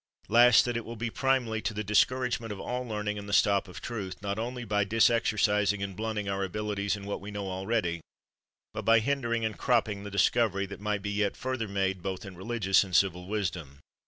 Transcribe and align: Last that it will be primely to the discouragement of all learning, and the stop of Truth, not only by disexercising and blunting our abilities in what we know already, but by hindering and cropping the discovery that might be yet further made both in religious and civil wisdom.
Last 0.29 0.65
that 0.65 0.75
it 0.75 0.83
will 0.83 0.95
be 0.95 1.11
primely 1.11 1.61
to 1.63 1.75
the 1.75 1.83
discouragement 1.83 2.51
of 2.51 2.59
all 2.59 2.81
learning, 2.81 3.19
and 3.19 3.29
the 3.29 3.33
stop 3.33 3.67
of 3.67 3.81
Truth, 3.83 4.19
not 4.19 4.39
only 4.39 4.65
by 4.65 4.83
disexercising 4.83 5.83
and 5.83 5.95
blunting 5.95 6.27
our 6.27 6.43
abilities 6.43 6.95
in 6.95 7.05
what 7.05 7.21
we 7.21 7.29
know 7.29 7.47
already, 7.51 8.01
but 8.73 8.83
by 8.83 8.97
hindering 8.97 9.45
and 9.45 9.59
cropping 9.59 10.01
the 10.03 10.09
discovery 10.09 10.65
that 10.65 10.81
might 10.81 11.03
be 11.03 11.11
yet 11.11 11.37
further 11.37 11.67
made 11.67 12.01
both 12.01 12.25
in 12.25 12.35
religious 12.35 12.83
and 12.83 12.95
civil 12.95 13.27
wisdom. 13.27 13.77